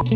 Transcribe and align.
Hey 0.00 0.06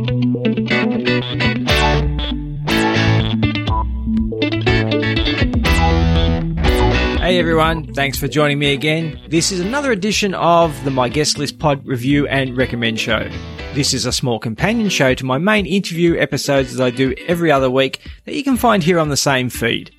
everyone, 7.38 7.92
thanks 7.92 8.16
for 8.16 8.26
joining 8.26 8.58
me 8.58 8.72
again. 8.72 9.20
This 9.28 9.52
is 9.52 9.60
another 9.60 9.92
edition 9.92 10.32
of 10.32 10.82
the 10.84 10.90
My 10.90 11.10
Guest 11.10 11.36
List 11.36 11.58
Pod 11.58 11.86
Review 11.86 12.26
and 12.28 12.56
Recommend 12.56 12.98
Show. 12.98 13.28
This 13.74 13.92
is 13.92 14.06
a 14.06 14.12
small 14.12 14.38
companion 14.38 14.88
show 14.88 15.12
to 15.12 15.26
my 15.26 15.36
main 15.36 15.66
interview 15.66 16.16
episodes 16.18 16.74
that 16.76 16.82
I 16.82 16.88
do 16.88 17.14
every 17.26 17.52
other 17.52 17.68
week 17.70 18.00
that 18.24 18.34
you 18.34 18.42
can 18.42 18.56
find 18.56 18.82
here 18.82 18.98
on 18.98 19.10
the 19.10 19.18
same 19.18 19.50
feed. 19.50 19.94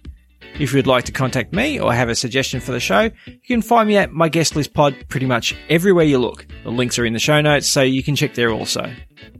If 0.60 0.74
you'd 0.74 0.88
like 0.88 1.04
to 1.06 1.12
contact 1.12 1.54
me 1.54 1.80
or 1.80 1.94
have 1.94 2.10
a 2.10 2.16
suggestion 2.16 2.60
for 2.60 2.72
the 2.72 2.80
show, 2.80 3.10
you 3.26 3.40
can 3.48 3.62
find 3.62 3.88
me 3.88 3.98
at 3.98 4.14
My 4.14 4.30
Guest 4.30 4.56
List 4.56 4.74
Pod 4.74 4.96
pretty 5.10 5.26
much 5.26 5.56
everywhere 5.70 6.06
you 6.06 6.18
look. 6.18 6.48
The 6.64 6.72
links 6.72 6.98
are 6.98 7.06
in 7.06 7.14
the 7.14 7.20
show 7.20 7.42
notes, 7.42 7.68
so 7.68 7.82
you 7.82 8.02
can 8.04 8.16
check 8.16 8.36
there 8.36 8.52
also. 8.52 8.92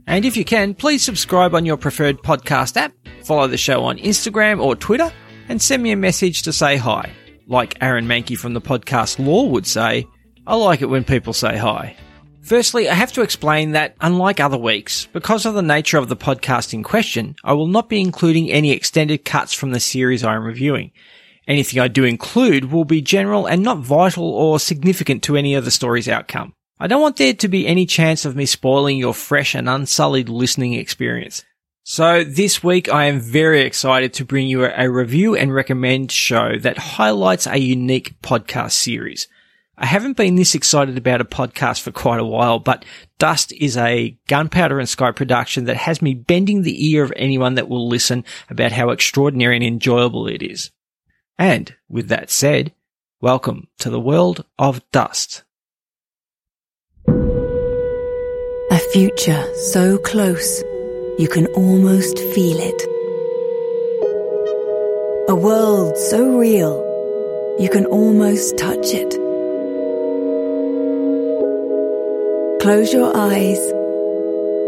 And 0.06 0.24
if 0.24 0.36
you 0.36 0.44
can, 0.44 0.74
please 0.74 1.02
subscribe 1.02 1.54
on 1.54 1.64
your 1.64 1.76
preferred 1.76 2.18
podcast 2.18 2.76
app, 2.76 2.92
follow 3.24 3.46
the 3.46 3.56
show 3.56 3.84
on 3.84 3.98
Instagram 3.98 4.62
or 4.62 4.76
Twitter, 4.76 5.12
and 5.48 5.60
send 5.60 5.82
me 5.82 5.90
a 5.92 5.96
message 5.96 6.42
to 6.42 6.52
say 6.52 6.76
hi 6.76 7.10
like 7.46 7.78
Aaron 7.80 8.06
Mahnke 8.06 8.36
from 8.36 8.54
the 8.54 8.60
podcast 8.60 9.24
Lore 9.24 9.50
would 9.50 9.66
say, 9.66 10.06
I 10.46 10.56
like 10.56 10.82
it 10.82 10.86
when 10.86 11.04
people 11.04 11.32
say 11.32 11.56
hi. 11.56 11.96
Firstly, 12.46 12.88
I 12.88 12.94
have 12.94 13.12
to 13.14 13.22
explain 13.22 13.72
that, 13.72 13.96
unlike 14.00 14.38
other 14.38 14.56
weeks, 14.56 15.08
because 15.12 15.46
of 15.46 15.54
the 15.54 15.62
nature 15.62 15.98
of 15.98 16.08
the 16.08 16.14
podcast 16.14 16.72
in 16.72 16.84
question, 16.84 17.34
I 17.42 17.54
will 17.54 17.66
not 17.66 17.88
be 17.88 18.00
including 18.00 18.52
any 18.52 18.70
extended 18.70 19.24
cuts 19.24 19.52
from 19.52 19.72
the 19.72 19.80
series 19.80 20.22
I 20.22 20.36
am 20.36 20.44
reviewing. 20.44 20.92
Anything 21.48 21.80
I 21.80 21.88
do 21.88 22.04
include 22.04 22.70
will 22.70 22.84
be 22.84 23.02
general 23.02 23.46
and 23.46 23.64
not 23.64 23.78
vital 23.78 24.30
or 24.30 24.60
significant 24.60 25.24
to 25.24 25.36
any 25.36 25.56
of 25.56 25.64
the 25.64 25.72
story's 25.72 26.08
outcome. 26.08 26.52
I 26.78 26.86
don't 26.86 27.02
want 27.02 27.16
there 27.16 27.34
to 27.34 27.48
be 27.48 27.66
any 27.66 27.84
chance 27.84 28.24
of 28.24 28.36
me 28.36 28.46
spoiling 28.46 28.96
your 28.96 29.12
fresh 29.12 29.56
and 29.56 29.68
unsullied 29.68 30.28
listening 30.28 30.74
experience. 30.74 31.42
So 31.82 32.22
this 32.22 32.62
week 32.62 32.88
I 32.88 33.06
am 33.06 33.18
very 33.18 33.62
excited 33.62 34.14
to 34.14 34.24
bring 34.24 34.46
you 34.46 34.66
a 34.66 34.88
review 34.88 35.34
and 35.34 35.52
recommend 35.52 36.12
show 36.12 36.56
that 36.60 36.78
highlights 36.78 37.48
a 37.48 37.58
unique 37.58 38.22
podcast 38.22 38.72
series. 38.72 39.26
I 39.78 39.84
haven't 39.84 40.16
been 40.16 40.36
this 40.36 40.54
excited 40.54 40.96
about 40.96 41.20
a 41.20 41.26
podcast 41.26 41.82
for 41.82 41.92
quite 41.92 42.18
a 42.18 42.24
while, 42.24 42.58
but 42.58 42.86
Dust 43.18 43.52
is 43.52 43.76
a 43.76 44.16
Gunpowder 44.26 44.78
and 44.78 44.88
Sky 44.88 45.10
production 45.10 45.64
that 45.66 45.76
has 45.76 46.00
me 46.00 46.14
bending 46.14 46.62
the 46.62 46.88
ear 46.88 47.04
of 47.04 47.12
anyone 47.14 47.56
that 47.56 47.68
will 47.68 47.86
listen 47.86 48.24
about 48.48 48.72
how 48.72 48.88
extraordinary 48.88 49.54
and 49.54 49.64
enjoyable 49.64 50.28
it 50.28 50.42
is. 50.42 50.70
And 51.38 51.74
with 51.90 52.08
that 52.08 52.30
said, 52.30 52.72
welcome 53.20 53.68
to 53.80 53.90
the 53.90 54.00
world 54.00 54.46
of 54.58 54.80
Dust. 54.92 55.42
A 57.06 58.78
future 58.92 59.44
so 59.56 59.98
close 59.98 60.62
you 61.18 61.28
can 61.30 61.48
almost 61.48 62.18
feel 62.18 62.56
it. 62.60 62.82
A 65.28 65.34
world 65.34 65.98
so 65.98 66.38
real, 66.38 67.56
you 67.60 67.68
can 67.68 67.84
almost 67.84 68.56
touch 68.56 68.94
it. 68.94 69.25
Close 72.66 72.92
your 72.92 73.16
eyes 73.16 73.60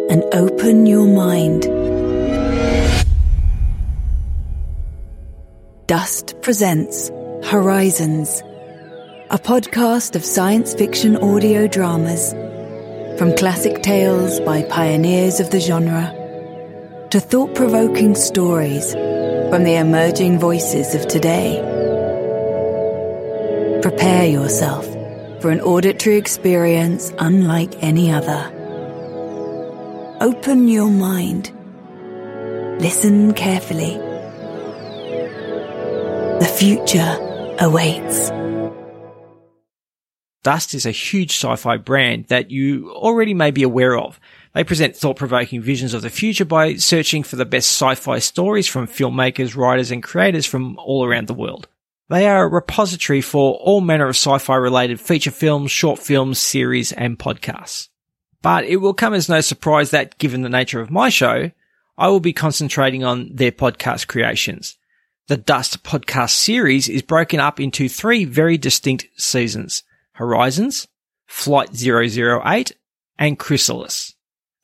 and 0.09 0.23
open 0.33 0.87
your 0.87 1.09
mind. 1.09 1.63
Dust 5.89 6.41
presents 6.41 7.09
Horizons, 7.43 8.41
a 9.31 9.39
podcast 9.41 10.15
of 10.15 10.25
science 10.25 10.75
fiction 10.75 11.17
audio 11.17 11.67
dramas. 11.67 12.35
From 13.19 13.35
classic 13.35 13.83
tales 13.83 14.39
by 14.43 14.63
pioneers 14.63 15.41
of 15.41 15.51
the 15.51 15.59
genre 15.59 16.15
to 17.11 17.19
thought 17.19 17.57
provoking 17.57 18.15
stories 18.15 18.93
from 18.93 19.65
the 19.65 19.75
emerging 19.75 20.39
voices 20.39 20.95
of 20.95 21.09
today. 21.09 21.59
Prepare 23.83 24.27
yourself 24.27 24.88
for 25.41 25.51
an 25.51 25.61
auditory 25.61 26.17
experience 26.17 27.13
unlike 27.19 27.83
any 27.83 28.11
other. 28.11 28.55
Open 30.21 30.69
your 30.69 30.91
mind. 30.91 31.53
Listen 32.81 33.35
carefully. 33.35 33.97
The 36.39 36.47
future 36.59 37.57
awaits. 37.61 38.31
Dust 40.45 40.73
is 40.73 40.87
a 40.87 40.93
huge 40.93 41.33
sci-fi 41.33 41.77
brand 41.77 42.27
that 42.29 42.51
you 42.51 42.93
already 42.93 43.35
may 43.35 43.51
be 43.51 43.65
aware 43.65 43.99
of. 43.99 44.19
They 44.55 44.65
present 44.65 44.97
thought-provoking 44.97 45.61
visions 45.61 45.95
of 45.95 46.03
the 46.03 46.11
future 46.11 46.45
by 46.45 46.77
searching 46.77 47.23
for 47.23 47.37
the 47.37 47.45
best 47.45 47.71
sci-fi 47.71 48.21
stories 48.21 48.67
from 48.67 48.87
filmmakers, 48.87 49.57
writers, 49.57 49.91
and 49.91 50.03
creators 50.03 50.47
from 50.47 50.79
all 50.79 51.05
around 51.05 51.27
the 51.27 51.35
world. 51.35 51.69
They 52.11 52.27
are 52.27 52.45
a 52.45 52.49
repository 52.49 53.21
for 53.21 53.55
all 53.55 53.83
manner 53.83 54.07
of 54.09 54.17
sci-fi 54.17 54.57
related 54.57 55.01
feature 55.01 55.31
films, 55.31 55.71
short 55.71 55.99
films, 55.99 56.39
series, 56.39 56.91
and 56.93 57.19
podcasts. 57.19 57.89
But 58.41 58.65
it 58.65 58.77
will 58.77 58.95
come 58.95 59.13
as 59.13 59.29
no 59.29 59.41
surprise 59.43 59.91
that 59.91 60.17
given 60.17 60.43
the 60.43 60.49
nature 60.49 60.81
of 60.81 60.91
my 60.91 61.11
show, 61.11 61.51
I 61.99 62.09
will 62.09 62.21
be 62.21 62.33
concentrating 62.33 63.05
on 63.05 63.31
their 63.35 63.53
podcast 63.53 64.07
creations. 64.07 64.79
The 65.27 65.37
Dust 65.37 65.83
podcast 65.83 66.31
series 66.31 66.89
is 66.89 67.03
broken 67.03 67.41
up 67.41 67.61
into 67.61 67.89
three 67.89 68.25
very 68.25 68.57
distinct 68.57 69.09
seasons. 69.17 69.83
Horizons, 70.13 70.89
Flight 71.27 71.71
008, 71.75 72.73
and 73.19 73.39
Chrysalis. 73.39 74.15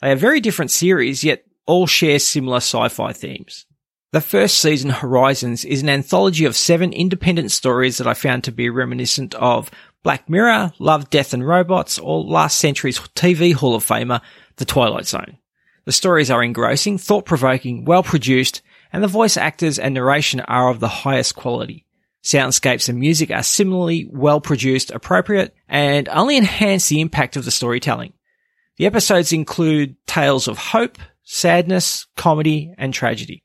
They 0.01 0.13
are 0.13 0.17
very 0.17 0.41
different 0.41 0.71
series, 0.71 1.23
yet 1.23 1.45
all 1.67 1.87
share 1.87 2.19
similar 2.19 2.59
sci-fi 2.59 3.13
themes. 3.13 3.67
The 4.15 4.21
first 4.21 4.59
season, 4.59 4.91
Horizons, 4.91 5.65
is 5.65 5.83
an 5.83 5.89
anthology 5.89 6.45
of 6.45 6.55
seven 6.55 6.93
independent 6.93 7.51
stories 7.51 7.99
that 7.99 8.07
I 8.07 8.15
found 8.15 8.45
to 8.45 8.53
be 8.53 8.71
reminiscent 8.71 9.35
of 9.35 9.73
Black 10.05 10.31
Mirror, 10.31 10.71
Love, 10.79 11.11
Death 11.11 11.35
and 11.35 11.45
Robots, 11.45 11.99
or 11.99 12.23
last 12.23 12.59
century's 12.59 13.01
TV 13.01 13.53
Hall 13.53 13.75
of 13.75 13.85
Famer, 13.85 14.21
The 14.55 14.67
Twilight 14.67 15.07
Zone. 15.07 15.39
The 15.85 15.91
stories 15.91 16.31
are 16.31 16.45
engrossing, 16.45 16.97
thought-provoking, 16.97 17.87
well-produced, 17.87 18.63
and 18.93 19.03
the 19.03 19.09
voice 19.09 19.37
actors 19.37 19.81
and 19.81 19.95
narration 19.95 20.39
are 20.43 20.71
of 20.71 20.79
the 20.79 20.87
highest 20.87 21.35
quality. 21.35 21.85
Soundscapes 22.23 22.89
and 22.89 23.01
music 23.01 23.33
are 23.33 23.43
similarly 23.43 24.09
well 24.09 24.41
produced, 24.41 24.93
appropriate, 24.93 25.57
and 25.69 26.09
only 26.09 26.37
enhance 26.37 26.89
the 26.89 27.01
impact 27.01 27.35
of 27.35 27.45
the 27.45 27.51
storytelling. 27.51 28.13
The 28.77 28.87
episodes 28.87 29.33
include 29.33 29.97
tales 30.07 30.47
of 30.47 30.57
hope, 30.57 30.99
sadness, 31.25 32.07
comedy, 32.17 32.73
and 32.79 32.95
tragedy. 32.95 33.41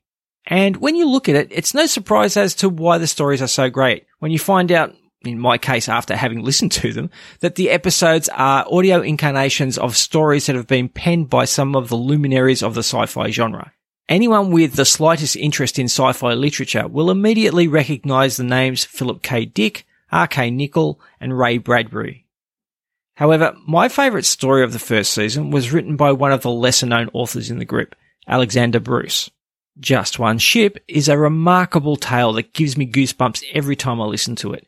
And 0.46 0.76
when 0.78 0.96
you 0.96 1.08
look 1.08 1.28
at 1.28 1.36
it, 1.36 1.48
it's 1.50 1.74
no 1.74 1.86
surprise 1.86 2.36
as 2.36 2.54
to 2.56 2.68
why 2.68 2.98
the 2.98 3.06
stories 3.06 3.42
are 3.42 3.46
so 3.46 3.70
great. 3.70 4.06
When 4.18 4.32
you 4.32 4.38
find 4.38 4.72
out, 4.72 4.94
in 5.22 5.38
my 5.38 5.58
case, 5.58 5.88
after 5.88 6.16
having 6.16 6.42
listened 6.42 6.72
to 6.72 6.92
them, 6.92 7.10
that 7.40 7.54
the 7.54 7.70
episodes 7.70 8.28
are 8.30 8.66
audio 8.70 9.00
incarnations 9.00 9.78
of 9.78 9.96
stories 9.96 10.46
that 10.46 10.56
have 10.56 10.66
been 10.66 10.88
penned 10.88 11.30
by 11.30 11.44
some 11.44 11.76
of 11.76 11.88
the 11.88 11.96
luminaries 11.96 12.62
of 12.62 12.74
the 12.74 12.82
sci-fi 12.82 13.30
genre. 13.30 13.72
Anyone 14.08 14.50
with 14.50 14.74
the 14.74 14.84
slightest 14.84 15.36
interest 15.36 15.78
in 15.78 15.86
sci-fi 15.86 16.32
literature 16.34 16.88
will 16.88 17.10
immediately 17.10 17.68
recognize 17.68 18.36
the 18.36 18.44
names 18.44 18.84
Philip 18.84 19.22
K. 19.22 19.44
Dick, 19.44 19.86
R.K. 20.10 20.50
Nicholl, 20.50 20.98
and 21.20 21.38
Ray 21.38 21.58
Bradbury. 21.58 22.26
However, 23.14 23.54
my 23.68 23.88
favourite 23.88 24.24
story 24.24 24.64
of 24.64 24.72
the 24.72 24.78
first 24.78 25.12
season 25.12 25.50
was 25.50 25.72
written 25.72 25.96
by 25.96 26.10
one 26.10 26.32
of 26.32 26.42
the 26.42 26.50
lesser 26.50 26.86
known 26.86 27.10
authors 27.12 27.50
in 27.50 27.58
the 27.58 27.64
group, 27.64 27.94
Alexander 28.26 28.80
Bruce. 28.80 29.30
Just 29.78 30.18
One 30.18 30.38
Ship 30.38 30.82
is 30.88 31.08
a 31.08 31.16
remarkable 31.16 31.96
tale 31.96 32.32
that 32.34 32.52
gives 32.52 32.76
me 32.76 32.90
goosebumps 32.90 33.44
every 33.52 33.76
time 33.76 34.00
I 34.00 34.04
listen 34.04 34.36
to 34.36 34.52
it. 34.52 34.66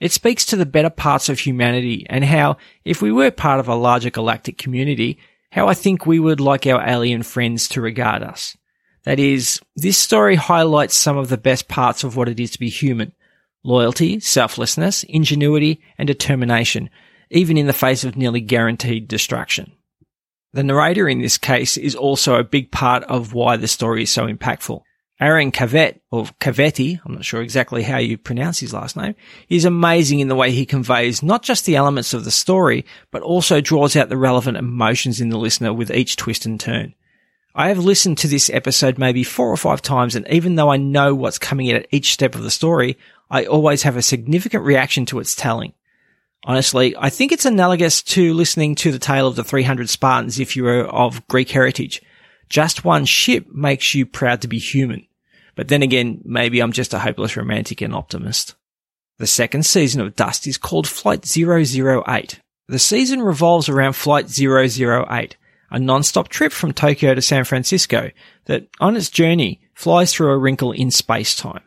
It 0.00 0.12
speaks 0.12 0.44
to 0.46 0.56
the 0.56 0.66
better 0.66 0.90
parts 0.90 1.28
of 1.28 1.38
humanity 1.38 2.06
and 2.08 2.24
how, 2.24 2.56
if 2.84 3.00
we 3.00 3.12
were 3.12 3.30
part 3.30 3.60
of 3.60 3.68
a 3.68 3.74
larger 3.74 4.10
galactic 4.10 4.58
community, 4.58 5.18
how 5.50 5.68
I 5.68 5.74
think 5.74 6.04
we 6.04 6.18
would 6.18 6.40
like 6.40 6.66
our 6.66 6.86
alien 6.86 7.22
friends 7.22 7.68
to 7.70 7.80
regard 7.80 8.22
us. 8.22 8.56
That 9.04 9.20
is, 9.20 9.60
this 9.76 9.98
story 9.98 10.34
highlights 10.34 10.94
some 10.94 11.16
of 11.16 11.28
the 11.28 11.38
best 11.38 11.68
parts 11.68 12.04
of 12.04 12.16
what 12.16 12.28
it 12.28 12.40
is 12.40 12.50
to 12.52 12.58
be 12.58 12.70
human. 12.70 13.12
Loyalty, 13.62 14.20
selflessness, 14.20 15.04
ingenuity, 15.04 15.80
and 15.96 16.06
determination, 16.06 16.90
even 17.30 17.56
in 17.56 17.66
the 17.66 17.72
face 17.72 18.04
of 18.04 18.16
nearly 18.16 18.40
guaranteed 18.40 19.08
destruction. 19.08 19.72
The 20.54 20.62
narrator 20.62 21.08
in 21.08 21.20
this 21.20 21.36
case 21.36 21.76
is 21.76 21.96
also 21.96 22.36
a 22.36 22.44
big 22.44 22.70
part 22.70 23.02
of 23.04 23.34
why 23.34 23.56
the 23.56 23.66
story 23.66 24.04
is 24.04 24.10
so 24.10 24.28
impactful. 24.28 24.82
Aaron 25.20 25.50
Cavett, 25.50 25.98
or 26.12 26.26
Cavetti, 26.40 27.00
I'm 27.04 27.14
not 27.14 27.24
sure 27.24 27.42
exactly 27.42 27.82
how 27.82 27.98
you 27.98 28.16
pronounce 28.16 28.60
his 28.60 28.72
last 28.72 28.96
name, 28.96 29.16
is 29.48 29.64
amazing 29.64 30.20
in 30.20 30.28
the 30.28 30.36
way 30.36 30.52
he 30.52 30.64
conveys 30.64 31.24
not 31.24 31.42
just 31.42 31.66
the 31.66 31.74
elements 31.74 32.14
of 32.14 32.24
the 32.24 32.30
story, 32.30 32.84
but 33.10 33.22
also 33.22 33.60
draws 33.60 33.96
out 33.96 34.10
the 34.10 34.16
relevant 34.16 34.56
emotions 34.56 35.20
in 35.20 35.28
the 35.28 35.38
listener 35.38 35.72
with 35.72 35.90
each 35.90 36.14
twist 36.14 36.46
and 36.46 36.60
turn. 36.60 36.94
I 37.56 37.66
have 37.66 37.78
listened 37.78 38.18
to 38.18 38.28
this 38.28 38.48
episode 38.48 38.96
maybe 38.96 39.24
four 39.24 39.50
or 39.50 39.56
five 39.56 39.82
times, 39.82 40.14
and 40.14 40.24
even 40.28 40.54
though 40.54 40.70
I 40.70 40.76
know 40.76 41.16
what's 41.16 41.36
coming 41.36 41.66
in 41.66 41.74
at 41.74 41.88
each 41.90 42.12
step 42.12 42.36
of 42.36 42.44
the 42.44 42.50
story, 42.52 42.96
I 43.28 43.44
always 43.46 43.82
have 43.82 43.96
a 43.96 44.02
significant 44.02 44.62
reaction 44.62 45.04
to 45.06 45.18
its 45.18 45.34
telling. 45.34 45.72
Honestly, 46.46 46.94
I 46.98 47.08
think 47.08 47.32
it's 47.32 47.46
analogous 47.46 48.02
to 48.02 48.34
listening 48.34 48.74
to 48.76 48.92
the 48.92 48.98
tale 48.98 49.26
of 49.26 49.36
the 49.36 49.44
300 49.44 49.88
Spartans 49.88 50.38
if 50.38 50.56
you 50.56 50.66
are 50.66 50.84
of 50.84 51.26
Greek 51.28 51.50
heritage. 51.50 52.02
just 52.48 52.84
one 52.84 53.04
ship 53.04 53.46
makes 53.52 53.94
you 53.94 54.06
proud 54.06 54.42
to 54.42 54.48
be 54.48 54.58
human. 54.58 55.06
But 55.56 55.68
then 55.68 55.82
again, 55.82 56.20
maybe 56.24 56.60
I'm 56.60 56.72
just 56.72 56.94
a 56.94 56.98
hopeless 56.98 57.36
romantic 57.36 57.80
and 57.80 57.94
optimist. 57.94 58.54
The 59.18 59.26
second 59.26 59.64
season 59.64 60.00
of 60.00 60.16
Dust 60.16 60.46
is 60.46 60.58
called 60.58 60.88
Flight 60.88 61.24
008. 61.24 62.40
The 62.68 62.78
season 62.78 63.22
revolves 63.22 63.68
around 63.68 63.94
Flight 63.94 64.26
008, 64.28 65.36
a 65.70 65.78
non-stop 65.78 66.28
trip 66.28 66.52
from 66.52 66.72
Tokyo 66.72 67.14
to 67.14 67.22
San 67.22 67.44
Francisco 67.44 68.10
that, 68.46 68.68
on 68.80 68.96
its 68.96 69.10
journey, 69.10 69.60
flies 69.74 70.12
through 70.12 70.30
a 70.30 70.38
wrinkle 70.38 70.72
in 70.72 70.90
space-time. 70.90 71.62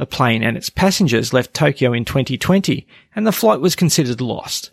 The 0.00 0.06
plane 0.06 0.42
and 0.42 0.56
its 0.56 0.70
passengers 0.70 1.34
left 1.34 1.52
Tokyo 1.52 1.92
in 1.92 2.06
2020, 2.06 2.86
and 3.14 3.26
the 3.26 3.32
flight 3.32 3.60
was 3.60 3.76
considered 3.76 4.22
lost. 4.22 4.70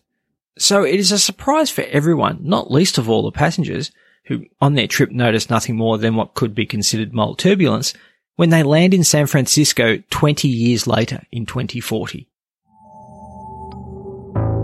So 0.58 0.86
it 0.86 0.96
is 0.96 1.12
a 1.12 1.20
surprise 1.20 1.70
for 1.70 1.82
everyone, 1.82 2.40
not 2.44 2.72
least 2.72 2.98
of 2.98 3.10
all 3.10 3.24
the 3.24 3.32
passengers, 3.34 3.92
who 4.28 4.46
on 4.62 4.76
their 4.76 4.88
trip 4.88 5.12
noticed 5.12 5.50
nothing 5.50 5.76
more 5.76 5.98
than 5.98 6.16
what 6.16 6.34
could 6.34 6.56
be 6.56 6.66
considered 6.66 7.14
mild 7.14 7.40
turbulence, 7.40 7.94
when 8.38 8.52
they 8.52 8.64
land 8.64 8.94
in 8.94 9.04
San 9.04 9.28
Francisco 9.28 9.98
20 10.12 10.48
years 10.48 10.88
later 10.88 11.22
in 11.30 11.46
2040. 11.46 12.30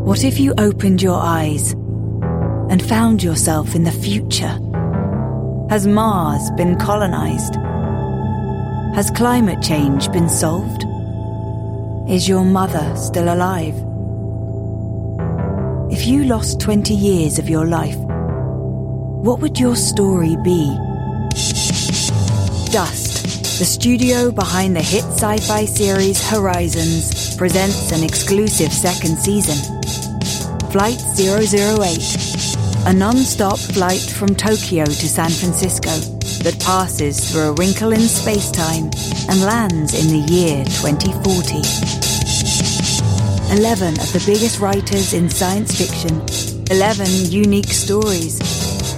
What 0.05 0.23
if 0.23 0.39
you 0.39 0.53
opened 0.57 1.01
your 1.01 1.19
eyes 1.19 1.73
and 2.69 2.81
found 2.81 3.21
yourself 3.21 3.75
in 3.75 3.83
the 3.83 3.91
future? 3.91 4.57
Has 5.69 5.85
Mars 5.85 6.49
been 6.51 6.79
colonized? 6.79 7.57
Has 8.95 9.09
climate 9.09 9.59
change 9.59 10.11
been 10.11 10.29
solved? 10.29 10.85
Is 12.07 12.29
your 12.29 12.45
mother 12.45 12.95
still 12.95 13.33
alive? 13.33 13.73
If 15.91 16.05
you 16.05 16.25
lost 16.25 16.59
20 16.59 16.93
years 16.93 17.39
of 17.39 17.49
your 17.49 17.65
life, 17.65 17.97
what 17.97 19.39
would 19.39 19.59
your 19.59 19.75
story 19.75 20.35
be? 20.43 20.67
Dust, 22.71 23.57
the 23.57 23.65
studio 23.65 24.29
behind 24.29 24.75
the 24.75 24.83
hit 24.83 25.05
sci 25.05 25.37
fi 25.37 25.65
series 25.65 26.29
Horizons, 26.29 27.35
presents 27.35 27.91
an 27.91 28.03
exclusive 28.03 28.71
second 28.71 29.17
season. 29.17 29.57
Flight 30.69 31.01
008, 31.17 32.85
a 32.85 32.93
non 32.93 33.17
stop 33.17 33.57
flight 33.57 34.01
from 34.01 34.35
Tokyo 34.35 34.85
to 34.85 35.09
San 35.09 35.31
Francisco 35.31 36.22
that 36.43 36.59
passes 36.59 37.31
through 37.31 37.49
a 37.49 37.53
wrinkle 37.53 37.91
in 37.93 38.01
space 38.01 38.51
time 38.51 38.91
and 39.29 39.41
lands 39.41 39.93
in 39.93 40.07
the 40.11 40.31
year 40.31 40.63
2040. 40.65 41.63
11 43.57 43.99
of 43.99 44.11
the 44.11 44.23
biggest 44.25 44.59
writers 44.59 45.13
in 45.13 45.29
science 45.29 45.75
fiction, 45.77 46.21
11 46.69 47.31
unique 47.31 47.71
stories. 47.71 48.39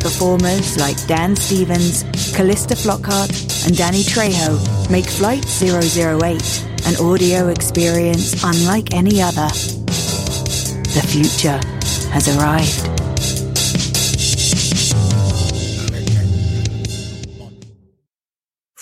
Performers 0.01 0.77
like 0.77 0.97
Dan 1.07 1.35
Stevens, 1.35 2.03
Calista 2.35 2.75
Flockhart, 2.75 3.67
and 3.67 3.77
Danny 3.77 4.03
Trejo 4.03 4.59
make 4.89 5.05
Flight 5.05 5.45
008 5.45 6.65
an 6.85 6.95
audio 6.97 7.47
experience 7.47 8.43
unlike 8.43 8.93
any 8.93 9.21
other. 9.21 9.47
The 10.93 11.03
future 11.05 11.59
has 12.11 12.27
arrived. 12.37 12.94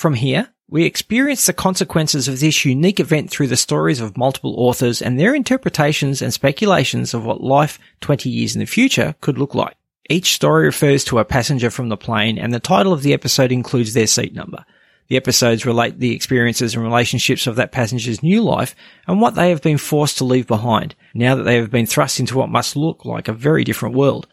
From 0.04 0.16
here, 0.16 0.50
we 0.70 0.84
experience 0.84 1.46
the 1.46 1.54
consequences 1.54 2.28
of 2.28 2.42
this 2.42 2.66
unique 2.66 3.00
event 3.00 3.30
through 3.30 3.48
the 3.48 3.56
stories 3.56 4.02
of 4.02 4.18
multiple 4.18 4.54
authors 4.58 5.02
and 5.02 5.18
their 5.18 5.34
interpretations 5.34 6.22
and 6.22 6.34
speculations 6.34 7.14
of 7.14 7.24
what 7.24 7.42
life 7.42 7.80
20 8.02 8.30
years 8.30 8.54
in 8.54 8.60
the 8.60 8.66
future 8.66 9.16
could 9.22 9.38
look 9.38 9.56
like. 9.56 9.78
Each 10.10 10.34
story 10.34 10.66
refers 10.66 11.06
to 11.06 11.20
a 11.20 11.24
passenger 11.24 11.70
from 11.70 11.88
the 11.88 11.96
plane 11.96 12.38
and 12.38 12.54
the 12.54 12.60
title 12.60 12.92
of 12.92 13.02
the 13.02 13.14
episode 13.14 13.54
includes 13.54 13.94
their 13.94 14.06
seat 14.06 14.34
number. 14.34 14.66
The 15.08 15.16
episodes 15.16 15.66
relate 15.66 16.00
the 16.00 16.14
experiences 16.14 16.76
and 16.76 16.84
relationships 16.84 17.48
of 17.48 17.56
that 17.56 17.72
passenger's 17.72 18.22
new 18.22 18.42
life 18.42 18.76
and 19.08 19.22
what 19.22 19.36
they 19.36 19.52
have 19.52 19.62
been 19.62 19.78
forced 19.78 20.18
to 20.18 20.26
leave 20.26 20.48
behind 20.48 20.96
now 21.14 21.34
that 21.36 21.44
they 21.44 21.56
have 21.56 21.72
been 21.72 21.86
thrust 21.86 22.20
into 22.20 22.38
what 22.38 22.50
must 22.50 22.76
look 22.76 23.06
like 23.06 23.30
a 23.30 23.34
very 23.34 23.64
different 23.64 23.96
world. 23.96 24.28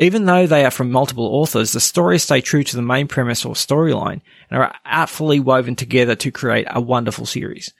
Even 0.00 0.24
though 0.24 0.46
they 0.46 0.64
are 0.64 0.70
from 0.70 0.90
multiple 0.90 1.26
authors, 1.26 1.72
the 1.72 1.80
stories 1.80 2.22
stay 2.22 2.40
true 2.40 2.64
to 2.64 2.74
the 2.74 2.80
main 2.80 3.06
premise 3.06 3.44
or 3.44 3.52
storyline 3.52 4.22
and 4.50 4.62
are 4.62 4.74
artfully 4.86 5.38
woven 5.38 5.76
together 5.76 6.16
to 6.16 6.30
create 6.30 6.66
a 6.70 6.80
wonderful 6.80 7.26
series. 7.26 7.74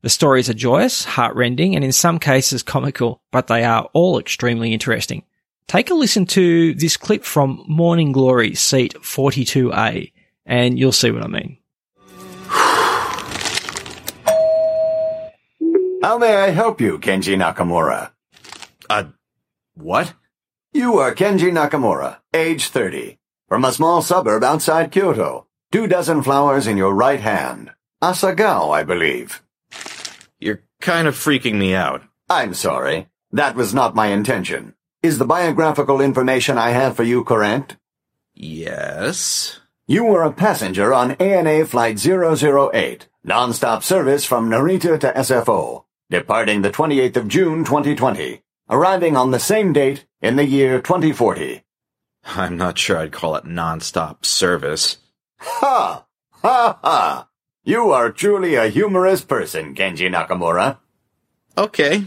The 0.00 0.08
stories 0.08 0.48
are 0.48 0.54
joyous, 0.54 1.04
heartrending, 1.04 1.76
and 1.76 1.84
in 1.84 1.92
some 1.92 2.18
cases 2.18 2.62
comical, 2.62 3.20
but 3.30 3.48
they 3.48 3.62
are 3.62 3.90
all 3.92 4.18
extremely 4.18 4.72
interesting. 4.72 5.22
Take 5.66 5.90
a 5.90 5.94
listen 5.94 6.24
to 6.26 6.72
this 6.72 6.96
clip 6.96 7.24
from 7.24 7.62
Morning 7.68 8.10
Glory, 8.10 8.54
seat 8.54 8.94
42A, 8.94 10.12
and 10.46 10.78
you'll 10.78 10.92
see 10.92 11.10
what 11.10 11.24
I 11.24 11.26
mean. 11.26 11.58
How 16.02 16.16
may 16.16 16.36
I 16.36 16.50
help 16.50 16.80
you, 16.80 16.98
Kenji 16.98 17.36
Nakamura? 17.36 18.12
Uh, 18.88 19.04
what? 19.74 20.14
You 20.76 20.98
are 20.98 21.14
Kenji 21.14 21.50
Nakamura, 21.50 22.18
age 22.34 22.68
30, 22.68 23.16
from 23.48 23.64
a 23.64 23.72
small 23.72 24.02
suburb 24.02 24.44
outside 24.44 24.92
Kyoto. 24.92 25.46
Two 25.72 25.86
dozen 25.86 26.22
flowers 26.22 26.66
in 26.66 26.76
your 26.76 26.92
right 26.92 27.18
hand. 27.18 27.70
Asagao, 28.02 28.74
I 28.74 28.84
believe. 28.84 29.42
You're 30.38 30.60
kind 30.82 31.08
of 31.08 31.14
freaking 31.14 31.54
me 31.54 31.74
out. 31.74 32.02
I'm 32.28 32.52
sorry. 32.52 33.08
That 33.32 33.56
was 33.56 33.72
not 33.72 33.94
my 33.94 34.08
intention. 34.08 34.74
Is 35.02 35.16
the 35.16 35.24
biographical 35.24 36.02
information 36.02 36.58
I 36.58 36.72
have 36.72 36.94
for 36.94 37.04
you 37.04 37.24
correct? 37.24 37.78
Yes. 38.34 39.60
You 39.86 40.04
were 40.04 40.24
a 40.24 40.30
passenger 40.30 40.92
on 40.92 41.12
ANA 41.12 41.64
Flight 41.64 41.98
008, 42.06 43.08
non-stop 43.24 43.82
service 43.82 44.26
from 44.26 44.50
Narita 44.50 45.00
to 45.00 45.10
SFO, 45.10 45.84
departing 46.10 46.60
the 46.60 46.70
28th 46.70 47.16
of 47.16 47.28
June 47.28 47.64
2020, 47.64 48.42
arriving 48.68 49.16
on 49.16 49.30
the 49.30 49.38
same 49.38 49.72
date 49.72 50.06
in 50.20 50.36
the 50.36 50.44
year 50.44 50.80
2040. 50.80 51.62
I'm 52.24 52.56
not 52.56 52.78
sure 52.78 52.98
I'd 52.98 53.12
call 53.12 53.36
it 53.36 53.44
non-stop 53.44 54.24
service. 54.24 54.98
Ha! 55.38 56.04
Ha 56.42 56.78
ha! 56.82 57.28
You 57.64 57.90
are 57.90 58.10
truly 58.10 58.54
a 58.54 58.68
humorous 58.68 59.22
person, 59.22 59.74
Kenji 59.74 60.08
Nakamura. 60.08 60.78
Okay. 61.58 62.04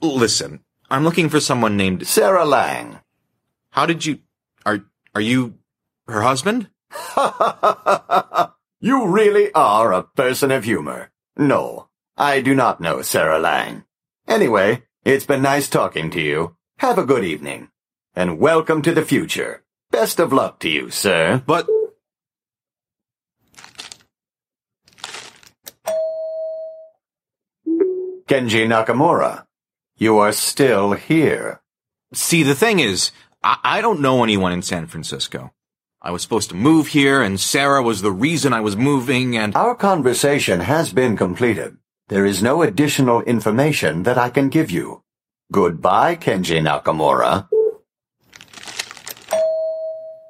Listen, 0.00 0.60
I'm 0.90 1.04
looking 1.04 1.28
for 1.28 1.40
someone 1.40 1.76
named. 1.76 2.06
Sarah 2.06 2.44
Lang. 2.44 3.00
How 3.70 3.86
did 3.86 4.06
you? 4.06 4.20
Are 4.64 4.84
are 5.14 5.20
you 5.20 5.58
her 6.06 6.22
husband? 6.22 6.68
Ha 6.90 7.34
ha 7.36 7.58
ha 7.60 8.26
ha! 8.32 8.54
you 8.80 9.06
really 9.06 9.52
are 9.52 9.92
a 9.92 10.02
person 10.02 10.50
of 10.50 10.64
humor. 10.64 11.10
No, 11.36 11.88
I 12.16 12.40
do 12.40 12.54
not 12.54 12.80
know 12.80 13.02
Sarah 13.02 13.38
Lang. 13.38 13.84
Anyway, 14.26 14.82
it's 15.06 15.24
been 15.24 15.42
nice 15.42 15.68
talking 15.68 16.10
to 16.10 16.20
you. 16.20 16.56
Have 16.78 16.98
a 16.98 17.04
good 17.04 17.22
evening. 17.22 17.68
And 18.16 18.40
welcome 18.40 18.82
to 18.82 18.92
the 18.92 19.04
future. 19.04 19.62
Best 19.92 20.18
of 20.18 20.32
luck 20.32 20.58
to 20.60 20.68
you, 20.68 20.90
sir. 20.90 21.42
But 21.46 21.68
Kenji 28.26 28.66
Nakamura, 28.66 29.46
you 29.96 30.18
are 30.18 30.32
still 30.32 30.94
here. 30.94 31.60
see, 32.12 32.42
the 32.42 32.56
thing 32.56 32.80
is, 32.80 33.12
I, 33.44 33.58
I 33.62 33.80
don't 33.80 34.00
know 34.00 34.24
anyone 34.24 34.52
in 34.52 34.62
San 34.62 34.88
Francisco. 34.88 35.52
I 36.02 36.10
was 36.10 36.22
supposed 36.22 36.48
to 36.50 36.56
move 36.56 36.88
here, 36.88 37.22
and 37.22 37.38
Sarah 37.38 37.82
was 37.82 38.02
the 38.02 38.10
reason 38.10 38.52
I 38.52 38.60
was 38.60 38.76
moving, 38.76 39.36
and 39.36 39.54
Our 39.54 39.76
conversation 39.76 40.60
has 40.60 40.92
been 40.92 41.16
completed. 41.16 41.76
There 42.08 42.24
is 42.24 42.40
no 42.40 42.62
additional 42.62 43.22
information 43.22 44.04
that 44.04 44.16
I 44.16 44.30
can 44.30 44.48
give 44.48 44.70
you. 44.70 45.02
Goodbye, 45.50 46.14
Kenji 46.14 46.60
Nakamura. 46.60 47.48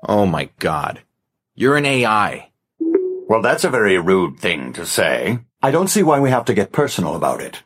oh 0.09 0.25
my 0.25 0.49
god, 0.59 1.03
you're 1.55 1.77
an 1.77 1.85
AI. 1.85 2.51
Well, 3.29 3.43
that's 3.43 3.65
a 3.65 3.71
very 3.71 3.99
rude 3.99 4.39
thing 4.39 4.73
to 4.75 4.87
say. 4.87 5.41
I 5.63 5.71
don't 5.71 5.89
see 5.89 6.03
why 6.03 6.21
we 6.21 6.31
have 6.31 6.47
to 6.47 6.55
get 6.55 6.73
personal 6.73 7.15
about 7.15 7.43
it. 7.43 7.63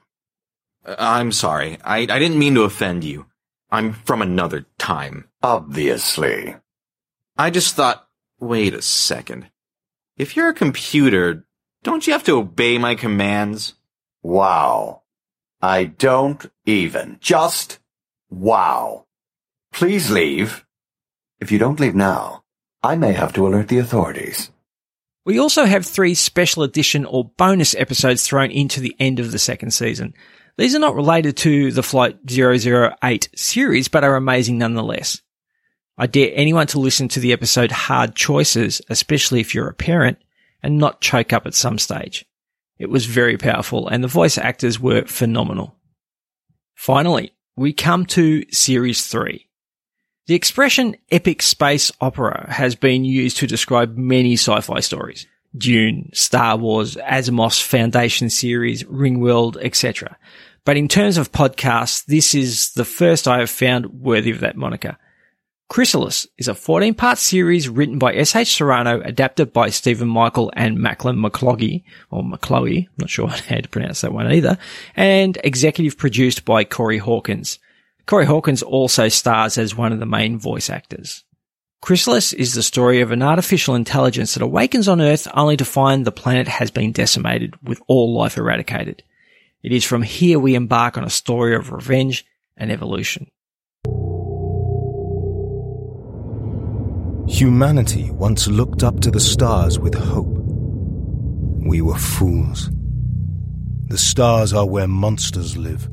Uh, 0.85 0.97
I'm 0.99 1.31
sorry. 1.33 1.79
I, 1.85 1.99
I 1.99 2.19
didn't 2.19 2.39
mean 2.39 2.55
to 2.55 2.63
offend 2.63 3.05
you. 3.05 3.27
I'm 3.71 3.93
from 3.93 4.23
another 4.23 4.67
time. 4.79 5.29
Obviously. 5.43 6.57
I 7.37 7.51
just 7.51 7.77
thought, 7.77 8.09
wait 8.41 8.75
a 8.75 8.83
second. 8.83 9.51
If 10.17 10.35
you're 10.35 10.49
a 10.49 10.55
computer, 10.55 11.47
don't 11.83 12.07
you 12.07 12.13
have 12.13 12.25
to 12.25 12.39
obey 12.39 12.79
my 12.79 12.95
commands? 12.95 13.75
Wow. 14.23 15.03
I 15.63 15.85
don't 15.85 16.51
even. 16.67 17.19
Just 17.21 17.79
wow. 18.31 19.07
Please 19.73 20.11
leave. 20.11 20.65
If 21.41 21.53
you 21.53 21.59
don't 21.59 21.81
leave 21.81 21.95
now, 21.95 22.45
I 22.83 22.97
may 22.97 23.13
have 23.13 23.33
to 23.35 23.47
alert 23.47 23.69
the 23.69 23.79
authorities. 23.79 24.51
We 25.25 25.39
also 25.39 25.65
have 25.65 25.85
three 25.85 26.15
special 26.15 26.63
edition 26.63 27.05
or 27.05 27.31
bonus 27.37 27.75
episodes 27.75 28.27
thrown 28.27 28.51
into 28.51 28.81
the 28.81 28.97
end 28.99 29.21
of 29.21 29.33
the 29.33 29.39
second 29.39 29.73
season. 29.73 30.15
These 30.57 30.75
are 30.75 30.81
not 30.81 30.95
related 30.95 31.37
to 31.39 31.73
the 31.73 31.83
Flight 31.83 32.19
008 32.27 33.29
series, 33.37 33.89
but 33.89 34.05
are 34.05 34.17
amazing 34.17 34.59
nonetheless. 34.59 35.21
I 35.97 36.07
dare 36.07 36.31
anyone 36.35 36.67
to 36.69 36.81
listen 36.81 37.09
to 37.09 37.21
the 37.21 37.33
episode 37.33 37.71
Hard 37.71 38.15
Choices, 38.15 38.81
especially 38.89 39.41
if 39.41 39.55
you're 39.55 39.69
a 39.69 39.75
parent, 39.75 40.19
and 40.63 40.79
not 40.79 41.03
choke 41.03 41.33
up 41.33 41.47
at 41.47 41.55
some 41.55 41.79
stage. 41.79 42.27
It 42.81 42.89
was 42.89 43.05
very 43.05 43.37
powerful 43.37 43.89
and 43.89 44.03
the 44.03 44.09
voice 44.09 44.39
actors 44.39 44.81
were 44.81 45.05
phenomenal. 45.05 45.77
Finally, 46.75 47.33
we 47.55 47.75
come 47.75 48.07
to 48.07 48.51
series 48.51 49.07
three. 49.07 49.47
The 50.27 50.35
expression 50.35 50.97
epic 51.11 51.43
space 51.43 51.93
opera 52.01 52.51
has 52.51 52.75
been 52.75 53.05
used 53.05 53.37
to 53.39 53.47
describe 53.47 53.99
many 53.99 54.33
sci-fi 54.33 54.81
stories. 54.81 55.27
Dune, 55.55 56.09
Star 56.15 56.57
Wars, 56.57 56.97
Asimov's 56.97 57.61
Foundation 57.61 58.31
series, 58.31 58.85
Ringworld, 58.85 59.59
etc. 59.61 60.17
But 60.65 60.79
in 60.79 60.89
terms 60.89 61.19
of 61.19 61.33
podcasts, 61.33 62.07
this 62.07 62.35
is 62.35 62.73
the 62.73 62.85
first 62.87 63.29
I 63.29 63.41
have 63.41 63.51
found 63.51 64.01
worthy 64.01 64.31
of 64.31 64.41
that 64.41 64.57
moniker. 64.57 64.97
Chrysalis 65.71 66.27
is 66.37 66.49
a 66.49 66.55
14 66.57 66.95
part 66.95 67.17
series 67.17 67.69
written 67.69 67.97
by 67.97 68.13
S.H. 68.13 68.57
Serrano, 68.57 69.01
adapted 69.03 69.53
by 69.53 69.71
Stephen 69.71 70.09
Michael 70.09 70.53
and 70.57 70.77
Macklin 70.77 71.17
McClogy, 71.17 71.85
or 72.11 72.25
McCloey, 72.25 72.89
I'm 72.89 72.95
not 72.99 73.09
sure 73.09 73.29
how 73.29 73.57
to 73.61 73.69
pronounce 73.69 74.01
that 74.01 74.13
one 74.13 74.33
either, 74.33 74.59
and 74.97 75.39
executive 75.45 75.97
produced 75.97 76.45
by 76.45 76.65
Corey 76.65 76.99
Hawkins. 76.99 77.61
Corey 78.07 78.27
Hawkins 78.27 78.65
also 78.65 79.09
stars 79.09 79.59
as 79.59 79.77
one 79.77 79.93
of 79.93 80.01
the 80.01 80.07
main 80.07 80.41
voice 80.41 80.71
actors. 80.71 81.23
Chrysalis 81.81 82.33
is 82.33 82.55
the 82.55 82.65
story 82.65 83.01
of 83.01 83.13
an 83.13 83.23
artificial 83.23 83.77
intelligence 83.77 84.35
that 84.35 84.43
awakens 84.43 84.89
on 84.89 85.01
Earth 85.01 85.29
only 85.35 85.57
to 85.57 85.65
find 85.65 86.05
the 86.05 86.11
planet 86.11 86.49
has 86.49 86.73
been 86.73 86.91
decimated 86.91 87.55
with 87.63 87.81
all 87.87 88.13
life 88.13 88.37
eradicated. 88.37 89.05
It 89.63 89.71
is 89.71 89.85
from 89.85 90.03
here 90.03 90.41
we 90.41 90.57
embark 90.57 90.99
on 90.99 91.05
a 91.05 91.11
story 91.11 91.55
of 91.55 91.71
revenge 91.71 92.27
and 92.57 92.73
evolution. 92.73 93.31
Humanity 97.31 98.11
once 98.11 98.49
looked 98.49 98.83
up 98.83 98.99
to 99.01 99.11
the 99.11 99.21
stars 99.21 99.79
with 99.79 99.95
hope. 99.95 100.27
We 101.65 101.81
were 101.81 101.97
fools. 101.97 102.71
The 103.87 103.97
stars 103.97 104.53
are 104.53 104.67
where 104.67 104.89
monsters 104.89 105.57
live. 105.57 105.89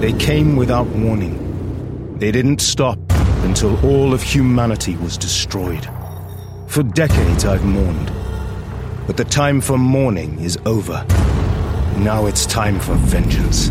They 0.00 0.12
came 0.14 0.56
without 0.56 0.88
warning. 0.88 2.18
They 2.18 2.32
didn't 2.32 2.60
stop 2.60 2.98
until 3.44 3.78
all 3.86 4.12
of 4.12 4.20
humanity 4.20 4.96
was 4.96 5.16
destroyed. 5.16 5.88
For 6.66 6.82
decades 6.82 7.44
I've 7.44 7.64
mourned. 7.64 8.10
But 9.06 9.16
the 9.16 9.24
time 9.24 9.60
for 9.60 9.78
mourning 9.78 10.40
is 10.40 10.58
over. 10.66 11.06
Now 11.98 12.26
it's 12.26 12.46
time 12.46 12.80
for 12.80 12.94
vengeance. 12.94 13.70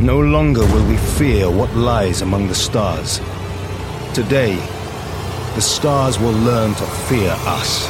No 0.00 0.20
longer 0.20 0.66
will 0.66 0.86
we 0.86 0.96
fear 0.96 1.48
what 1.48 1.72
lies 1.76 2.20
among 2.20 2.48
the 2.48 2.54
stars. 2.54 3.20
Today, 4.12 4.58
the 5.58 5.62
stars 5.62 6.20
will 6.20 6.38
learn 6.44 6.72
to 6.72 6.84
fear 7.08 7.34
us. 7.40 7.88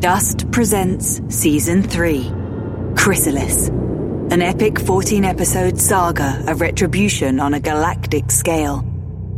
Dust 0.00 0.50
presents 0.50 1.20
Season 1.28 1.84
3 1.84 2.32
Chrysalis, 2.96 3.68
an 3.68 4.42
epic 4.42 4.80
14 4.80 5.24
episode 5.24 5.78
saga 5.78 6.42
of 6.48 6.60
retribution 6.60 7.38
on 7.38 7.54
a 7.54 7.60
galactic 7.60 8.32
scale. 8.32 8.84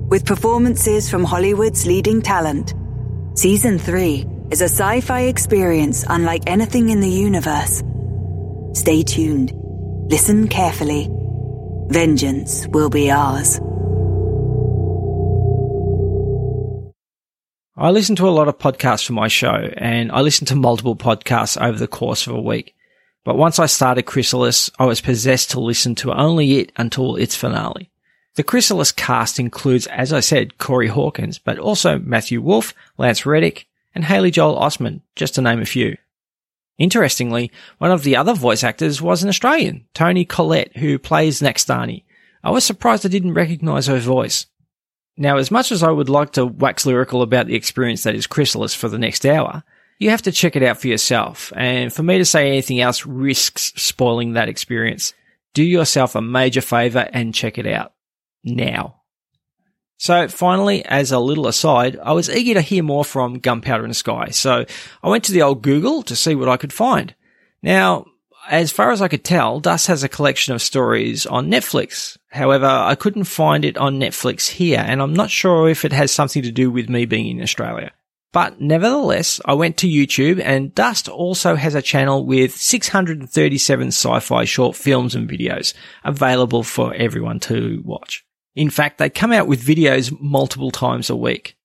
With 0.09 0.25
performances 0.25 1.11
from 1.11 1.25
Hollywood's 1.25 1.87
leading 1.87 2.23
talent, 2.23 2.73
Season 3.35 3.79
3 3.79 4.27
is 4.51 4.63
a 4.63 4.71
sci 4.71 5.03
fi 5.03 5.25
experience 5.25 6.07
unlike 6.09 6.45
anything 6.47 6.89
in 6.89 7.01
the 7.01 7.17
universe. 7.27 7.83
Stay 8.73 9.03
tuned, 9.03 9.53
listen 10.09 10.49
carefully. 10.49 11.11
Vengeance 11.91 12.67
will 12.69 12.89
be 12.89 13.11
ours. 13.11 13.61
I 17.81 17.93
listen 17.93 18.15
to 18.17 18.29
a 18.29 18.31
lot 18.31 18.47
of 18.47 18.59
podcasts 18.59 19.07
for 19.07 19.15
my 19.15 19.29
show 19.29 19.71
and 19.79 20.13
I 20.13 20.21
listen 20.21 20.47
to 20.49 20.55
multiple 20.55 20.97
podcasts 20.97 21.59
over 21.59 21.79
the 21.79 21.89
course 21.89 22.27
of 22.27 22.35
a 22.35 22.41
week. 22.41 22.75
But 23.25 23.39
once 23.39 23.59
I 23.59 23.65
started 23.65 24.03
Chrysalis, 24.03 24.71
I 24.79 24.85
was 24.85 25.01
possessed 25.01 25.53
to 25.53 25.61
listen 25.61 25.95
to 25.95 26.13
only 26.13 26.59
it 26.59 26.73
until 26.77 27.17
its 27.17 27.35
finale. 27.35 27.91
The 28.35 28.43
Chrysalis 28.43 28.93
cast 28.93 29.41
includes, 29.41 29.87
as 29.87 30.13
I 30.13 30.21
said, 30.21 30.59
Corey 30.59 30.89
Hawkins, 30.89 31.39
but 31.39 31.59
also 31.59 31.99
Matthew 31.99 32.43
Wolfe, 32.43 32.75
Lance 32.99 33.25
Reddick, 33.25 33.67
and 33.95 34.05
Haley 34.05 34.31
Joel 34.31 34.61
Osment, 34.61 35.01
just 35.17 35.37
to 35.37 35.41
name 35.41 35.63
a 35.63 35.65
few. 35.65 35.97
Interestingly, 36.77 37.51
one 37.79 37.93
of 37.93 38.03
the 38.03 38.15
other 38.15 38.35
voice 38.35 38.63
actors 38.63 39.01
was 39.01 39.23
an 39.23 39.31
Australian, 39.31 39.87
Toni 39.95 40.27
Collette, 40.27 40.77
who 40.77 40.99
plays 40.99 41.41
Naxtani. 41.41 42.05
I 42.45 42.51
was 42.51 42.63
surprised 42.63 43.07
I 43.07 43.09
didn't 43.09 43.33
recognise 43.33 43.87
her 43.87 44.01
voice. 44.01 44.45
Now, 45.21 45.37
as 45.37 45.51
much 45.51 45.71
as 45.71 45.83
I 45.83 45.91
would 45.91 46.09
like 46.09 46.33
to 46.33 46.47
wax 46.47 46.87
lyrical 46.87 47.21
about 47.21 47.47
the 47.47 47.55
experience 47.55 48.05
that 48.05 48.15
is 48.15 48.27
Chrysalis 48.27 48.75
for 48.75 48.89
the 48.89 48.99
next 48.99 49.27
hour, 49.27 49.63
you 49.99 50.09
have 50.09 50.23
to 50.23 50.33
check 50.33 50.57
it 50.57 50.63
out 50.63 50.81
for 50.81 50.89
yourself. 50.89 51.53
And 51.55 51.93
for 51.93 52.03
me 52.03 52.17
to 52.17 52.25
say 52.25 52.49
anything 52.49 52.81
else 52.81 53.05
risks 53.05 53.75
spoiling 53.77 54.33
that 54.33 54.49
experience. 54.49 55.13
Do 55.53 55.63
yourself 55.63 56.15
a 56.15 56.23
major 56.23 56.63
favor 56.63 57.07
and 57.13 57.35
check 57.35 57.59
it 57.59 57.67
out 57.67 57.93
now. 58.43 59.03
So 59.99 60.27
finally, 60.29 60.83
as 60.87 61.13
a 61.13 61.19
little 61.19 61.49
aside, 61.49 61.99
I 62.03 62.13
was 62.13 62.31
eager 62.31 62.55
to 62.55 62.63
hear 62.63 62.83
more 62.83 63.05
from 63.05 63.41
Gunpowder 63.41 63.85
and 63.85 63.95
Sky. 63.95 64.31
So 64.31 64.65
I 65.03 65.09
went 65.11 65.25
to 65.25 65.33
the 65.33 65.43
old 65.43 65.61
Google 65.61 66.03
to 66.05 66.17
see 66.17 66.35
what 66.35 66.49
I 66.49 66.57
could 66.57 66.73
find. 66.73 67.15
Now, 67.63 68.07
as 68.49 68.73
far 68.73 68.91
as 68.91 69.03
I 69.03 69.09
could 69.09 69.23
tell, 69.23 69.61
Dust 69.61 69.89
has 69.89 70.03
a 70.03 70.09
collection 70.09 70.55
of 70.55 70.63
stories 70.63 71.27
on 71.27 71.51
Netflix. 71.51 72.17
However, 72.31 72.67
I 72.67 72.95
couldn't 72.95 73.25
find 73.25 73.65
it 73.65 73.77
on 73.77 73.99
Netflix 73.99 74.49
here, 74.49 74.83
and 74.85 75.03
I'm 75.03 75.13
not 75.13 75.31
sure 75.31 75.69
if 75.69 75.85
it 75.85 75.93
has 75.93 76.13
something 76.13 76.43
to 76.43 76.53
do 76.53 76.71
with 76.71 76.89
me 76.89 77.05
being 77.05 77.27
in 77.27 77.43
Australia. 77.43 77.93
But 78.33 78.61
nevertheless, 78.61 79.41
I 79.45 79.55
went 79.55 79.77
to 79.79 79.89
YouTube 79.89 80.41
and 80.41 80.75
Dust 80.75 81.09
also 81.09 81.57
has 81.57 81.75
a 81.75 81.83
channel 81.83 82.25
with 82.25 82.57
637 82.57 83.89
sci-fi 83.89 84.45
short 84.45 84.77
films 84.77 85.17
and 85.17 85.29
videos 85.29 85.75
available 86.05 86.63
for 86.63 86.95
everyone 86.95 87.41
to 87.41 87.83
watch. 87.85 88.25
In 88.55 88.71
fact, 88.71 88.99
they 88.99 89.11
come 89.11 89.33
out 89.33 89.49
with 89.49 89.65
videos 89.65 90.17
multiple 90.21 90.71
times 90.71 91.11
a 91.11 91.17
week. 91.17 91.57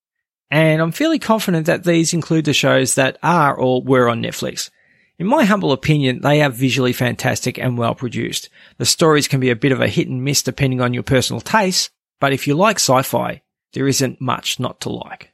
And 0.49 0.81
I'm 0.81 0.91
fairly 0.91 1.19
confident 1.19 1.67
that 1.67 1.83
these 1.83 2.13
include 2.13 2.45
the 2.45 2.53
shows 2.53 2.95
that 2.95 3.17
are 3.21 3.55
or 3.55 3.83
were 3.83 4.09
on 4.09 4.23
Netflix. 4.23 4.69
In 5.17 5.27
my 5.27 5.45
humble 5.45 5.71
opinion, 5.71 6.21
they 6.21 6.41
are 6.41 6.49
visually 6.49 6.93
fantastic 6.93 7.57
and 7.57 7.77
well 7.77 7.95
produced. 7.95 8.49
The 8.77 8.85
stories 8.85 9.27
can 9.27 9.39
be 9.39 9.49
a 9.49 9.55
bit 9.55 9.71
of 9.71 9.81
a 9.81 9.87
hit 9.87 10.07
and 10.07 10.23
miss 10.23 10.43
depending 10.43 10.81
on 10.81 10.93
your 10.93 11.03
personal 11.03 11.39
taste, 11.39 11.89
but 12.19 12.33
if 12.33 12.47
you 12.47 12.55
like 12.55 12.77
sci-fi, 12.77 13.41
there 13.73 13.87
isn't 13.87 14.19
much 14.21 14.59
not 14.59 14.81
to 14.81 14.89
like. 14.89 15.31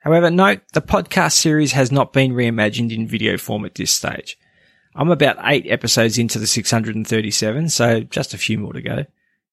However, 0.00 0.30
note 0.30 0.62
the 0.72 0.82
podcast 0.82 1.32
series 1.32 1.72
has 1.72 1.92
not 1.92 2.12
been 2.12 2.32
reimagined 2.32 2.94
in 2.94 3.06
video 3.06 3.36
form 3.36 3.64
at 3.64 3.74
this 3.74 3.90
stage. 3.90 4.36
I'm 4.94 5.10
about 5.10 5.38
eight 5.44 5.66
episodes 5.68 6.18
into 6.18 6.38
the 6.38 6.46
637, 6.46 7.68
so 7.68 8.00
just 8.00 8.34
a 8.34 8.38
few 8.38 8.58
more 8.58 8.72
to 8.72 8.82
go. 8.82 9.04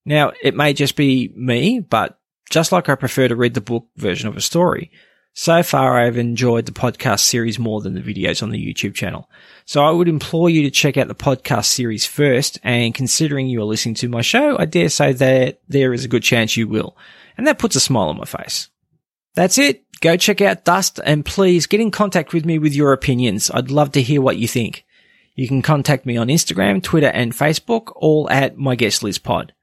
Now, 0.05 0.33
it 0.41 0.55
may 0.55 0.73
just 0.73 0.95
be 0.95 1.31
me, 1.35 1.79
but 1.79 2.19
just 2.49 2.71
like 2.71 2.89
I 2.89 2.95
prefer 2.95 3.27
to 3.27 3.35
read 3.35 3.53
the 3.53 3.61
book 3.61 3.87
version 3.95 4.27
of 4.27 4.37
a 4.37 4.41
story, 4.41 4.91
so 5.37 5.63
far, 5.63 5.99
I've 5.99 6.17
enjoyed 6.17 6.65
the 6.65 6.71
podcast 6.71 7.19
series 7.19 7.59
more 7.59 7.81
than 7.81 7.93
the 7.93 7.99
videos 7.99 8.41
on 8.41 8.51
the 8.51 8.73
YouTube 8.73 8.93
channel. 8.95 9.29
So 9.65 9.83
I 9.83 9.91
would 9.91 10.07
implore 10.07 10.49
you 10.49 10.63
to 10.63 10.71
check 10.71 10.95
out 10.95 11.09
the 11.09 11.13
podcast 11.13 11.65
series 11.65 12.05
first, 12.05 12.57
and 12.63 12.95
considering 12.95 13.47
you 13.47 13.61
are 13.61 13.65
listening 13.65 13.95
to 13.95 14.07
my 14.07 14.21
show, 14.21 14.57
I 14.57 14.63
dare 14.63 14.87
say 14.87 15.11
that 15.11 15.59
there 15.67 15.93
is 15.93 16.05
a 16.05 16.07
good 16.07 16.23
chance 16.23 16.55
you 16.55 16.69
will. 16.69 16.95
And 17.37 17.47
that 17.47 17.59
puts 17.59 17.75
a 17.75 17.81
smile 17.81 18.07
on 18.07 18.17
my 18.17 18.23
face. 18.23 18.69
That's 19.33 19.57
it. 19.57 19.83
Go 19.99 20.15
check 20.15 20.39
out 20.39 20.63
Dust 20.63 21.01
and 21.03 21.25
please 21.25 21.67
get 21.67 21.81
in 21.81 21.91
contact 21.91 22.33
with 22.33 22.45
me 22.45 22.57
with 22.57 22.73
your 22.73 22.93
opinions. 22.93 23.51
I'd 23.51 23.71
love 23.71 23.91
to 23.91 24.01
hear 24.01 24.21
what 24.21 24.37
you 24.37 24.47
think. 24.47 24.85
You 25.35 25.49
can 25.49 25.61
contact 25.61 26.05
me 26.05 26.15
on 26.15 26.29
Instagram, 26.29 26.81
Twitter, 26.81 27.07
and 27.07 27.33
Facebook, 27.33 27.91
all 27.97 28.29
at 28.29 28.57
my 28.57 28.75
guest 28.75 29.03
list 29.03 29.23
pod. 29.23 29.53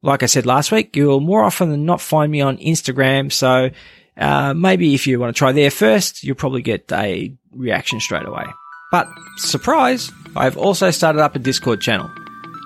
Like 0.00 0.22
I 0.22 0.26
said 0.26 0.46
last 0.46 0.72
week, 0.72 0.96
you'll 0.96 1.20
more 1.20 1.44
often 1.44 1.68
than 1.68 1.84
not 1.84 2.00
find 2.00 2.32
me 2.32 2.40
on 2.40 2.56
Instagram, 2.56 3.30
so 3.30 3.68
uh, 4.16 4.54
maybe 4.54 4.94
if 4.94 5.06
you 5.06 5.18
want 5.18 5.34
to 5.34 5.38
try 5.38 5.52
there 5.52 5.70
first, 5.70 6.22
you'll 6.22 6.36
probably 6.36 6.62
get 6.62 6.90
a 6.92 7.32
reaction 7.52 8.00
straight 8.00 8.26
away. 8.26 8.44
But 8.90 9.08
surprise, 9.36 10.10
I've 10.36 10.56
also 10.56 10.90
started 10.90 11.20
up 11.20 11.34
a 11.34 11.38
Discord 11.38 11.80
channel. 11.80 12.10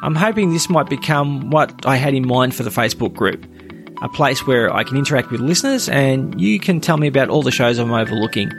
I'm 0.03 0.15
hoping 0.15 0.53
this 0.53 0.69
might 0.69 0.89
become 0.89 1.51
what 1.51 1.87
I 1.87 1.97
had 1.97 2.15
in 2.15 2.27
mind 2.27 2.55
for 2.55 2.63
the 2.63 2.71
Facebook 2.71 3.15
group. 3.15 3.47
A 4.03 4.09
place 4.09 4.47
where 4.47 4.73
I 4.75 4.85
can 4.85 4.97
interact 4.99 5.31
with 5.31 5.41
listeners 5.41 5.89
and 5.89 6.39
you 6.39 6.61
can 6.61 6.81
tell 6.81 6.99
me 6.99 7.07
about 7.07 7.31
all 7.31 7.43
the 7.43 7.51
shows 7.51 7.79
I'm 7.79 7.93
overlooking. 7.93 8.51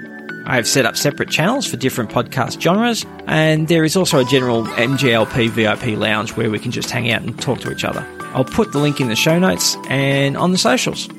I 0.48 0.56
have 0.56 0.66
set 0.66 0.86
up 0.86 0.96
separate 0.96 1.30
channels 1.30 1.68
for 1.68 1.76
different 1.76 2.10
podcast 2.10 2.62
genres, 2.62 3.06
and 3.28 3.68
there 3.68 3.84
is 3.84 3.98
also 3.98 4.20
a 4.20 4.24
general 4.24 4.64
MGLP 4.64 5.50
VIP 5.50 5.98
lounge 5.98 6.38
where 6.38 6.50
we 6.50 6.58
can 6.58 6.72
just 6.72 6.90
hang 6.90 7.12
out 7.12 7.22
and 7.22 7.38
talk 7.42 7.60
to 7.60 7.72
each 7.72 7.84
other. 7.84 8.06
I'll 8.34 8.46
put 8.46 8.72
the 8.72 8.80
link 8.80 9.02
in 9.02 9.10
the 9.10 9.16
show 9.16 9.38
notes 9.38 9.76
and 9.90 10.38
on 10.38 10.54
the 10.54 10.58
socials. 10.58 11.10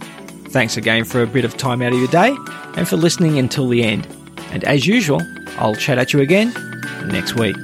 Thanks 0.50 0.76
again 0.76 1.04
for 1.04 1.22
a 1.22 1.26
bit 1.26 1.44
of 1.44 1.56
time 1.56 1.82
out 1.82 1.92
of 1.92 1.98
your 1.98 2.08
day 2.08 2.34
and 2.76 2.88
for 2.88 2.96
listening 2.96 3.38
until 3.38 3.68
the 3.68 3.82
end. 3.82 4.06
And 4.50 4.64
as 4.64 4.86
usual, 4.86 5.20
I'll 5.58 5.74
chat 5.74 5.98
at 5.98 6.12
you 6.12 6.20
again 6.20 6.52
next 7.06 7.34
week. 7.34 7.56